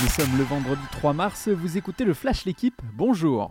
[0.00, 3.50] Nous sommes le vendredi 3 mars, vous écoutez le Flash L'équipe, bonjour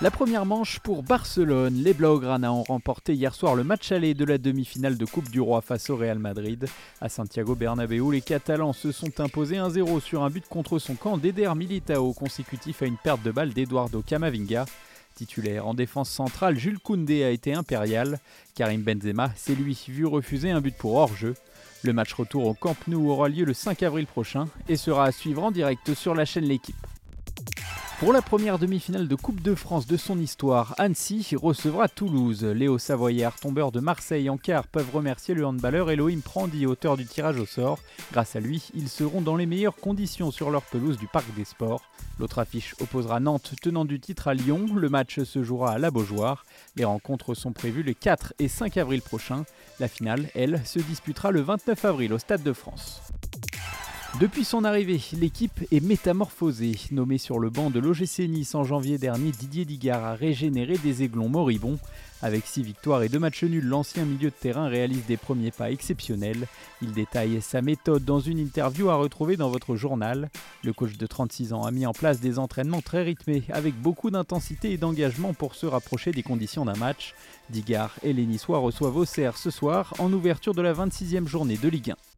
[0.00, 1.74] la première manche pour Barcelone.
[1.74, 5.40] Les Blaugrana ont remporté hier soir le match aller de la demi-finale de Coupe du
[5.40, 6.66] Roi face au Real Madrid.
[7.00, 11.16] À Santiago Bernabéu, les Catalans se sont imposés 1-0 sur un but contre son camp
[11.16, 14.66] d'Eder Militao, consécutif à une perte de balle d'Eduardo Camavinga.
[15.14, 18.18] Titulaire en défense centrale, Jules Koundé a été impérial.
[18.54, 21.34] Karim Benzema s'est lui vu refuser un but pour hors-jeu.
[21.82, 25.12] Le match retour au Camp Nou aura lieu le 5 avril prochain et sera à
[25.12, 26.93] suivre en direct sur la chaîne L'équipe.
[28.04, 32.44] Pour la première demi-finale de Coupe de France de son histoire, Annecy recevra Toulouse.
[32.44, 37.06] Léo Savoyard, tombeur de Marseille en quart, peuvent remercier le handballeur Elohim Prandi, auteur du
[37.06, 37.78] tirage au sort.
[38.12, 41.46] Grâce à lui, ils seront dans les meilleures conditions sur leur pelouse du Parc des
[41.46, 41.80] Sports.
[42.18, 44.66] L'autre affiche opposera Nantes, tenant du titre à Lyon.
[44.76, 46.44] Le match se jouera à la Beaujoire.
[46.76, 49.46] Les rencontres sont prévues les 4 et 5 avril prochains.
[49.80, 53.00] La finale, elle, se disputera le 29 avril au Stade de France.
[54.20, 56.76] Depuis son arrivée, l'équipe est métamorphosée.
[56.92, 61.02] Nommé sur le banc de l'OGC Nice en janvier dernier, Didier Digard a régénéré des
[61.02, 61.80] aiglons moribonds.
[62.22, 65.72] Avec 6 victoires et 2 matchs nuls, l'ancien milieu de terrain réalise des premiers pas
[65.72, 66.46] exceptionnels.
[66.80, 70.30] Il détaille sa méthode dans une interview à retrouver dans votre journal.
[70.62, 74.12] Le coach de 36 ans a mis en place des entraînements très rythmés, avec beaucoup
[74.12, 77.14] d'intensité et d'engagement pour se rapprocher des conditions d'un match.
[77.50, 81.68] Digard et les Niçois reçoivent Auxerre ce soir en ouverture de la 26e journée de
[81.68, 82.13] Ligue 1.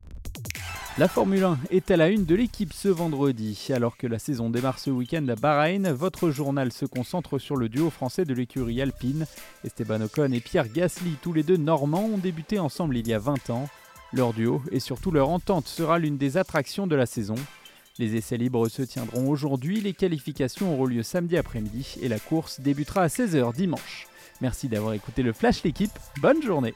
[0.99, 3.69] La Formule 1 est à la une de l'équipe ce vendredi.
[3.69, 7.69] Alors que la saison démarre ce week-end à Bahreïn, votre journal se concentre sur le
[7.69, 9.27] duo français de l'écurie alpine.
[9.63, 13.19] Esteban Ocon et Pierre Gasly, tous les deux normands, ont débuté ensemble il y a
[13.19, 13.69] 20 ans.
[14.15, 17.35] Leur duo et surtout leur entente sera l'une des attractions de la saison.
[17.99, 22.61] Les essais libres se tiendront aujourd'hui, les qualifications auront lieu samedi après-midi et la course
[22.61, 24.07] débutera à 16h dimanche.
[24.41, 26.73] Merci d'avoir écouté le Flash l'équipe, bonne journée